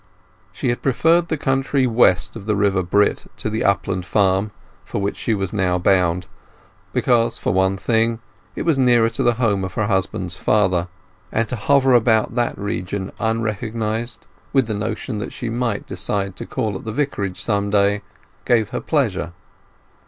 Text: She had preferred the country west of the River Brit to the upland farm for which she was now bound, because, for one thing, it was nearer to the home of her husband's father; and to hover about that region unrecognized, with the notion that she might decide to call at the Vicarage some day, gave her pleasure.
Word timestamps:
She 0.51 0.69
had 0.69 0.81
preferred 0.81 1.27
the 1.27 1.37
country 1.37 1.85
west 1.85 2.35
of 2.35 2.47
the 2.47 2.55
River 2.55 2.81
Brit 2.81 3.25
to 3.37 3.51
the 3.51 3.63
upland 3.63 4.03
farm 4.03 4.49
for 4.83 4.99
which 4.99 5.15
she 5.15 5.35
was 5.35 5.53
now 5.53 5.77
bound, 5.77 6.25
because, 6.91 7.37
for 7.37 7.53
one 7.53 7.77
thing, 7.77 8.17
it 8.55 8.63
was 8.63 8.79
nearer 8.79 9.11
to 9.11 9.21
the 9.21 9.35
home 9.35 9.63
of 9.63 9.75
her 9.75 9.85
husband's 9.85 10.35
father; 10.37 10.87
and 11.31 11.47
to 11.49 11.55
hover 11.55 11.93
about 11.93 12.33
that 12.33 12.57
region 12.57 13.11
unrecognized, 13.19 14.25
with 14.53 14.65
the 14.65 14.73
notion 14.73 15.19
that 15.19 15.31
she 15.31 15.51
might 15.51 15.85
decide 15.85 16.35
to 16.37 16.47
call 16.47 16.73
at 16.75 16.83
the 16.83 16.91
Vicarage 16.91 17.39
some 17.39 17.69
day, 17.69 18.01
gave 18.43 18.69
her 18.69 18.81
pleasure. 18.81 19.33